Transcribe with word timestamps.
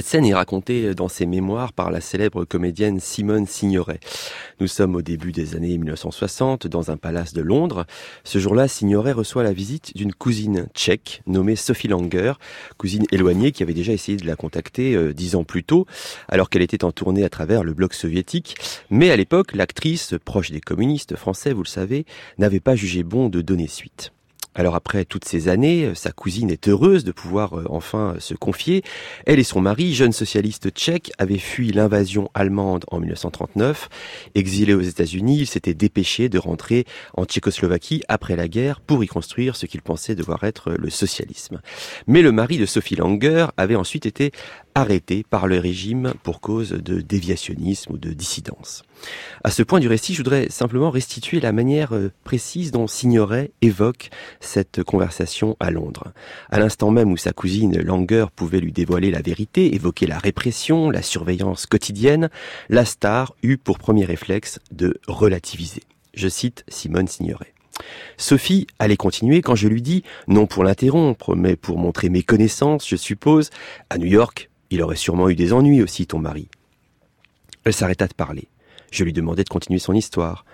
Cette 0.00 0.08
scène 0.08 0.24
est 0.24 0.32
racontée 0.32 0.94
dans 0.94 1.08
ses 1.08 1.26
mémoires 1.26 1.74
par 1.74 1.90
la 1.90 2.00
célèbre 2.00 2.46
comédienne 2.46 3.00
Simone 3.00 3.46
Signoret. 3.46 4.00
Nous 4.58 4.66
sommes 4.66 4.94
au 4.94 5.02
début 5.02 5.30
des 5.30 5.56
années 5.56 5.76
1960 5.76 6.66
dans 6.66 6.90
un 6.90 6.96
palace 6.96 7.34
de 7.34 7.42
Londres. 7.42 7.84
Ce 8.24 8.38
jour-là, 8.38 8.66
Signoret 8.66 9.12
reçoit 9.12 9.42
la 9.42 9.52
visite 9.52 9.94
d'une 9.94 10.14
cousine 10.14 10.68
tchèque 10.72 11.20
nommée 11.26 11.54
Sophie 11.54 11.88
Langer, 11.88 12.32
cousine 12.78 13.04
éloignée 13.12 13.52
qui 13.52 13.62
avait 13.62 13.74
déjà 13.74 13.92
essayé 13.92 14.16
de 14.16 14.26
la 14.26 14.36
contacter 14.36 14.94
euh, 14.94 15.12
dix 15.12 15.34
ans 15.34 15.44
plus 15.44 15.64
tôt, 15.64 15.84
alors 16.28 16.48
qu'elle 16.48 16.62
était 16.62 16.82
en 16.82 16.92
tournée 16.92 17.22
à 17.22 17.28
travers 17.28 17.62
le 17.62 17.74
bloc 17.74 17.92
soviétique. 17.92 18.56
Mais 18.88 19.10
à 19.10 19.18
l'époque, 19.18 19.52
l'actrice, 19.52 20.14
proche 20.24 20.50
des 20.50 20.62
communistes 20.62 21.14
français, 21.14 21.52
vous 21.52 21.64
le 21.64 21.68
savez, 21.68 22.06
n'avait 22.38 22.60
pas 22.60 22.74
jugé 22.74 23.02
bon 23.02 23.28
de 23.28 23.42
donner 23.42 23.68
suite. 23.68 24.12
Alors 24.54 24.74
après 24.74 25.04
toutes 25.04 25.24
ces 25.24 25.48
années, 25.48 25.84
euh, 25.84 25.94
sa 25.94 26.10
cousine 26.10 26.50
est 26.50 26.68
heureuse 26.68 27.04
de 27.04 27.12
pouvoir 27.12 27.58
euh, 27.58 27.64
enfin 27.70 28.16
se 28.18 28.34
confier. 28.34 28.82
Elle 29.24 29.38
et 29.38 29.44
son 29.44 29.60
mari, 29.60 29.94
jeune 29.94 30.12
socialiste 30.12 30.70
tchèque, 30.70 31.12
avaient 31.18 31.38
fui 31.38 31.70
l'invasion 31.70 32.30
allemande 32.34 32.84
en 32.90 32.98
1939. 32.98 33.88
Exilés 34.34 34.74
aux 34.74 34.80
États-Unis, 34.80 35.38
ils 35.40 35.46
s'étaient 35.46 35.74
dépêchés 35.74 36.28
de 36.28 36.38
rentrer 36.38 36.84
en 37.14 37.24
Tchécoslovaquie 37.24 38.02
après 38.08 38.34
la 38.34 38.48
guerre 38.48 38.80
pour 38.80 39.04
y 39.04 39.06
construire 39.06 39.54
ce 39.54 39.66
qu'ils 39.66 39.82
pensaient 39.82 40.16
devoir 40.16 40.42
être 40.42 40.72
le 40.72 40.90
socialisme. 40.90 41.60
Mais 42.08 42.22
le 42.22 42.32
mari 42.32 42.58
de 42.58 42.66
Sophie 42.66 42.96
Langer 42.96 43.46
avait 43.56 43.76
ensuite 43.76 44.06
été 44.06 44.32
arrêté 44.74 45.24
par 45.28 45.46
le 45.46 45.58
régime 45.58 46.14
pour 46.22 46.40
cause 46.40 46.70
de 46.70 47.00
déviationnisme 47.00 47.92
ou 47.92 47.98
de 47.98 48.12
dissidence. 48.12 48.82
À 49.44 49.50
ce 49.50 49.62
point 49.62 49.80
du 49.80 49.88
récit, 49.88 50.12
je 50.12 50.18
voudrais 50.18 50.48
simplement 50.50 50.90
restituer 50.90 51.40
la 51.40 51.52
manière 51.52 51.94
euh, 51.94 52.12
précise 52.24 52.70
dont 52.70 52.86
Signoret 52.86 53.52
évoque 53.62 54.10
cette 54.40 54.82
conversation 54.82 55.56
à 55.60 55.70
Londres. 55.70 56.12
À 56.50 56.58
l'instant 56.58 56.90
même 56.90 57.12
où 57.12 57.16
sa 57.16 57.32
cousine 57.32 57.80
Langer 57.80 58.26
pouvait 58.34 58.60
lui 58.60 58.72
dévoiler 58.72 59.10
la 59.10 59.22
vérité, 59.22 59.74
évoquer 59.74 60.06
la 60.06 60.18
répression, 60.18 60.90
la 60.90 61.02
surveillance 61.02 61.66
quotidienne, 61.66 62.30
la 62.68 62.84
star 62.84 63.34
eut 63.42 63.58
pour 63.58 63.78
premier 63.78 64.04
réflexe 64.04 64.58
de 64.70 65.00
relativiser. 65.06 65.82
Je 66.14 66.28
cite 66.28 66.64
Simone 66.68 67.08
Signoret. 67.08 67.54
Sophie 68.16 68.66
allait 68.78 68.96
continuer 68.96 69.42
quand 69.42 69.54
je 69.54 69.68
lui 69.68 69.82
dis, 69.82 70.02
non 70.28 70.46
pour 70.46 70.64
l'interrompre, 70.64 71.34
mais 71.34 71.56
pour 71.56 71.78
montrer 71.78 72.08
mes 72.08 72.22
connaissances, 72.22 72.88
je 72.88 72.96
suppose, 72.96 73.50
à 73.88 73.98
New 73.98 74.06
York, 74.06 74.50
il 74.70 74.82
aurait 74.82 74.96
sûrement 74.96 75.28
eu 75.28 75.34
des 75.34 75.52
ennuis 75.52 75.82
aussi, 75.82 76.06
ton 76.06 76.18
mari. 76.18 76.48
Elle 77.64 77.72
s'arrêta 77.72 78.06
de 78.06 78.14
parler. 78.14 78.48
Je 78.90 79.04
lui 79.04 79.12
demandai 79.12 79.44
de 79.44 79.48
continuer 79.48 79.78
son 79.78 79.92
histoire. 79.92 80.44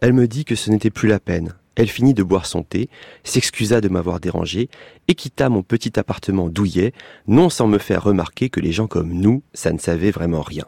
Elle 0.00 0.12
me 0.12 0.28
dit 0.28 0.44
que 0.44 0.54
ce 0.54 0.70
n'était 0.70 0.90
plus 0.90 1.08
la 1.08 1.20
peine. 1.20 1.54
Elle 1.74 1.88
finit 1.88 2.14
de 2.14 2.22
boire 2.22 2.46
son 2.46 2.62
thé, 2.62 2.90
s'excusa 3.24 3.80
de 3.80 3.88
m'avoir 3.88 4.20
dérangé, 4.20 4.68
et 5.08 5.14
quitta 5.14 5.48
mon 5.48 5.62
petit 5.62 5.98
appartement 5.98 6.48
douillet, 6.48 6.92
non 7.26 7.48
sans 7.48 7.66
me 7.66 7.78
faire 7.78 8.04
remarquer 8.04 8.50
que 8.50 8.60
les 8.60 8.72
gens 8.72 8.86
comme 8.86 9.12
nous, 9.12 9.42
ça 9.54 9.72
ne 9.72 9.78
savait 9.78 10.10
vraiment 10.10 10.42
rien. 10.42 10.66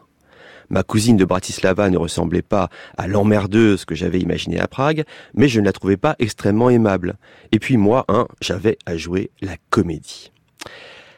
Ma 0.69 0.81
cousine 0.81 1.17
de 1.17 1.25
Bratislava 1.25 1.91
ne 1.91 1.97
ressemblait 1.97 2.41
pas 2.41 2.69
à 2.97 3.07
l'emmerdeuse 3.07 3.85
que 3.85 3.93
j'avais 3.93 4.19
imaginée 4.19 4.59
à 4.59 4.67
Prague, 4.67 5.03
mais 5.35 5.47
je 5.47 5.59
ne 5.59 5.65
la 5.65 5.73
trouvais 5.73 5.97
pas 5.97 6.15
extrêmement 6.17 6.71
aimable. 6.71 7.17
Et 7.51 7.59
puis 7.59 7.77
moi, 7.77 8.05
hein, 8.07 8.27
j'avais 8.41 8.79
à 8.87 8.97
jouer 8.97 9.29
la 9.41 9.57
comédie. 9.69 10.31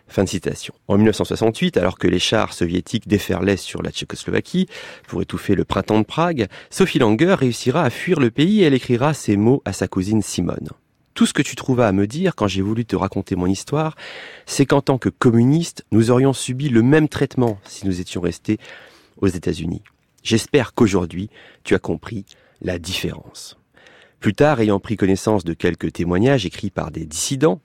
Fin 0.07 0.23
de 0.23 0.29
citation. 0.29 0.73
En 0.87 0.95
1968, 0.95 1.77
alors 1.77 1.97
que 1.97 2.07
les 2.07 2.19
chars 2.19 2.53
soviétiques 2.53 3.07
déferlaient 3.07 3.57
sur 3.57 3.81
la 3.81 3.91
Tchécoslovaquie 3.91 4.67
pour 5.07 5.21
étouffer 5.21 5.53
le 5.53 5.65
printemps 5.65 5.99
de 5.99 6.05
Prague, 6.05 6.47
Sophie 6.69 6.99
Langer 6.99 7.33
réussira 7.33 7.83
à 7.83 7.89
fuir 7.89 8.19
le 8.19 8.31
pays 8.31 8.61
et 8.61 8.65
elle 8.65 8.73
écrira 8.73 9.13
ces 9.13 9.35
mots 9.35 9.61
à 9.65 9.73
sa 9.73 9.87
cousine 9.87 10.21
Simone. 10.21 10.69
Tout 11.13 11.25
ce 11.25 11.33
que 11.33 11.41
tu 11.41 11.55
trouvas 11.55 11.87
à 11.87 11.91
me 11.91 12.07
dire 12.07 12.35
quand 12.35 12.47
j'ai 12.47 12.61
voulu 12.61 12.85
te 12.85 12.95
raconter 12.95 13.35
mon 13.35 13.47
histoire, 13.47 13.95
c'est 14.45 14.65
qu'en 14.65 14.81
tant 14.81 14.97
que 14.97 15.09
communiste, 15.09 15.83
nous 15.91 16.09
aurions 16.09 16.31
subi 16.31 16.69
le 16.69 16.83
même 16.83 17.09
traitement 17.09 17.59
si 17.65 17.85
nous 17.85 17.99
étions 17.99 18.21
restés 18.21 18.59
aux 19.17 19.27
États-Unis. 19.27 19.81
J'espère 20.23 20.73
qu'aujourd'hui, 20.73 21.29
tu 21.63 21.75
as 21.75 21.79
compris 21.79 22.25
la 22.61 22.79
différence. 22.79 23.57
Plus 24.19 24.33
tard, 24.33 24.61
ayant 24.61 24.79
pris 24.79 24.95
connaissance 24.95 25.43
de 25.43 25.53
quelques 25.53 25.91
témoignages 25.93 26.45
écrits 26.45 26.69
par 26.69 26.91
des 26.91 27.05
dissidents, 27.05 27.61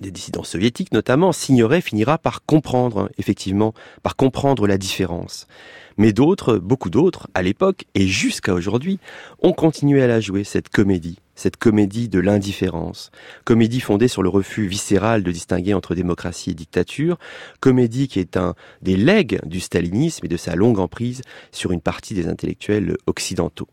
des 0.00 0.10
dissidents 0.10 0.44
soviétiques 0.44 0.92
notamment, 0.92 1.32
Signoret 1.32 1.80
finira 1.80 2.18
par 2.18 2.44
comprendre, 2.44 3.10
effectivement, 3.18 3.74
par 4.02 4.16
comprendre 4.16 4.66
la 4.66 4.78
différence. 4.78 5.46
Mais 5.96 6.12
d'autres, 6.12 6.58
beaucoup 6.58 6.90
d'autres, 6.90 7.28
à 7.34 7.42
l'époque 7.42 7.84
et 7.94 8.06
jusqu'à 8.06 8.54
aujourd'hui, 8.54 9.00
ont 9.40 9.52
continué 9.52 10.02
à 10.02 10.06
la 10.06 10.20
jouer, 10.20 10.44
cette 10.44 10.68
comédie, 10.68 11.18
cette 11.34 11.56
comédie 11.56 12.08
de 12.08 12.20
l'indifférence, 12.20 13.10
comédie 13.44 13.80
fondée 13.80 14.08
sur 14.08 14.22
le 14.22 14.28
refus 14.28 14.66
viscéral 14.66 15.22
de 15.22 15.32
distinguer 15.32 15.74
entre 15.74 15.94
démocratie 15.94 16.50
et 16.50 16.54
dictature, 16.54 17.18
comédie 17.60 18.08
qui 18.08 18.20
est 18.20 18.36
un 18.36 18.54
des 18.82 18.96
legs 18.96 19.40
du 19.44 19.60
stalinisme 19.60 20.24
et 20.26 20.28
de 20.28 20.36
sa 20.36 20.54
longue 20.54 20.78
emprise 20.78 21.22
sur 21.50 21.72
une 21.72 21.80
partie 21.80 22.14
des 22.14 22.28
intellectuels 22.28 22.96
occidentaux. 23.06 23.68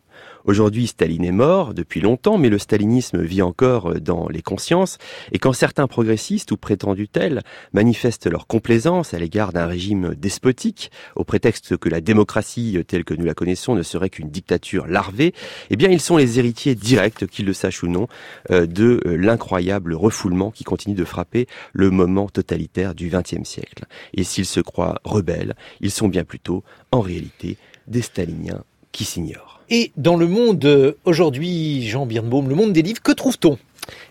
Aujourd'hui, 0.46 0.88
Staline 0.88 1.26
est 1.26 1.32
mort 1.32 1.74
depuis 1.74 2.02
longtemps, 2.02 2.38
mais 2.38 2.50
le 2.50 2.60
stalinisme 2.60 3.22
vit 3.22 3.42
encore 3.42 3.96
dans 4.00 4.30
les 4.30 4.42
consciences, 4.42 4.98
et 5.32 5.40
quand 5.40 5.54
certains 5.54 5.88
progressistes 5.88 6.52
ou 6.52 6.58
prétendus 6.58 7.08
tels 7.08 7.42
manifestent 7.74 8.28
leur 8.28 8.46
complaisance 8.46 9.14
à 9.14 9.20
l'égard 9.20 9.54
d'un 9.54 9.66
régime 9.66 10.14
despotique, 10.16 10.92
au 11.16 11.24
prétexte 11.24 11.78
que 11.78 11.90
la 11.90 12.02
démocratie 12.02 12.78
telle 12.88 13.04
que 13.04 13.14
nous 13.14 13.26
la 13.26 13.34
connaissons 13.34 13.76
ne 13.76 13.82
serait 13.82 14.10
qu'une 14.10 14.30
dictature 14.30 14.88
larvée, 14.88 15.34
eh 15.70 15.76
bien 15.76 15.90
ils 15.90 16.02
sont 16.02 16.18
les 16.18 16.40
héritiers 16.40 16.76
directs, 16.76 17.26
qu'ils 17.28 17.46
le 17.46 17.54
sachent 17.54 17.84
ou 17.84 17.88
non, 17.88 18.08
euh, 18.52 18.66
de 18.66 19.02
l'incroyable 19.06 19.94
refoulement 19.94 20.52
qui 20.52 20.64
continue 20.64 20.96
de 20.96 21.06
frapper 21.06 21.48
le 21.74 21.90
moment 21.90 22.30
totalitaire 22.30 22.96
du 22.96 23.10
XXe 23.10 23.48
siècle. 23.48 23.86
Et 24.14 24.24
s'ils 24.24 24.46
se 24.46 24.60
croient 24.60 25.00
rebelles, 25.04 25.56
ils 25.82 25.92
sont 25.92 26.08
bien 26.08 26.24
plutôt, 26.24 26.64
en 26.92 27.02
réalité, 27.02 27.58
des 27.88 28.02
staliniens 28.02 28.64
qui 28.92 29.06
s'ignorent. 29.06 29.55
Et 29.70 29.92
dans 29.98 30.16
le 30.16 30.28
monde 30.28 30.64
euh, 30.66 30.94
aujourd'hui, 31.06 31.88
Jean 31.88 32.06
Birnbaum, 32.06 32.50
le 32.50 32.56
monde 32.56 32.74
des 32.74 32.82
livres, 32.82 33.02
que 33.02 33.12
trouve-t-on? 33.12 33.58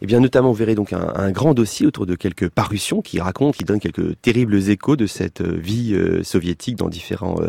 Eh 0.02 0.06
bien, 0.06 0.20
notamment, 0.20 0.48
vous 0.48 0.54
verrez 0.54 0.74
donc 0.74 0.92
un, 0.92 1.30
grand 1.30 1.54
dossier 1.54 1.86
autour 1.86 2.06
de 2.06 2.14
quelques 2.14 2.48
parutions 2.48 3.02
qui 3.02 3.20
racontent, 3.20 3.52
qui 3.52 3.64
donnent 3.64 3.80
quelques 3.80 4.20
terribles 4.20 4.68
échos 4.68 4.96
de 4.96 5.06
cette 5.06 5.40
euh, 5.40 5.56
vie 5.56 5.94
euh, 5.94 6.22
soviétique 6.22 6.76
dans 6.76 6.88
différents 6.88 7.40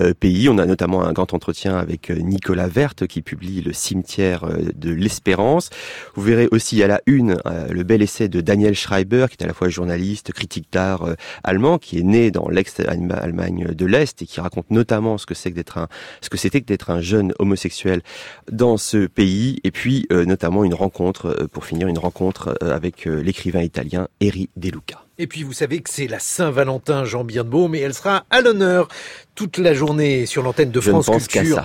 euh, 0.00 0.14
pays. 0.14 0.48
On 0.48 0.58
a 0.58 0.66
notamment 0.66 1.04
un 1.04 1.12
grand 1.12 1.32
entretien 1.32 1.76
avec 1.76 2.10
Nicolas 2.10 2.68
Verte 2.68 3.06
qui 3.06 3.22
publie 3.22 3.62
Le 3.62 3.72
cimetière 3.72 4.46
de 4.74 4.90
l'espérance. 4.90 5.70
Vous 6.14 6.22
verrez 6.22 6.48
aussi 6.50 6.82
à 6.82 6.86
la 6.86 7.00
une 7.06 7.36
le 7.70 7.82
bel 7.82 8.02
essai 8.02 8.28
de 8.28 8.40
Daniel 8.40 8.74
Schreiber, 8.74 9.26
qui 9.28 9.36
est 9.38 9.44
à 9.44 9.46
la 9.46 9.54
fois 9.54 9.68
journaliste, 9.68 10.32
critique 10.32 10.66
d'art 10.72 11.06
allemand, 11.44 11.78
qui 11.78 11.98
est 11.98 12.02
né 12.02 12.30
dans 12.30 12.48
l'ex-Allemagne 12.48 13.68
de 13.74 13.86
l'Est 13.86 14.22
et 14.22 14.26
qui 14.26 14.40
raconte 14.40 14.70
notamment 14.70 15.18
ce 15.18 15.26
que 15.26 15.34
c'est 15.34 15.50
que 15.50 15.56
d'être 15.56 15.78
un, 15.78 15.88
ce 16.20 16.28
que 16.28 16.36
c'était 16.36 16.60
que 16.60 16.66
d'être 16.66 16.90
un 16.90 17.00
jeune 17.00 17.32
homosexuel 17.38 18.02
dans 18.50 18.76
ce 18.76 19.06
pays. 19.06 19.60
Et 19.64 19.70
puis, 19.70 20.06
notamment 20.10 20.64
une 20.64 20.74
rencontre 20.74 21.48
pour 21.52 21.61
finir 21.64 21.88
une 21.88 21.98
rencontre 21.98 22.56
euh, 22.62 22.74
avec 22.74 23.06
euh, 23.06 23.20
l'écrivain 23.20 23.62
italien 23.62 24.08
Eri 24.20 24.48
De 24.56 24.70
Luca. 24.70 25.04
Et 25.18 25.26
puis 25.26 25.42
vous 25.42 25.52
savez 25.52 25.80
que 25.80 25.90
c'est 25.90 26.06
la 26.06 26.18
Saint-Valentin 26.18 27.04
Jean 27.04 27.24
Birnbaum 27.24 27.70
mais 27.70 27.80
elle 27.80 27.94
sera 27.94 28.24
à 28.30 28.40
l'honneur 28.40 28.88
toute 29.34 29.58
la 29.58 29.74
journée 29.74 30.26
sur 30.26 30.42
l'antenne 30.42 30.70
de 30.70 30.80
France 30.80 31.06
Culture. 31.28 31.64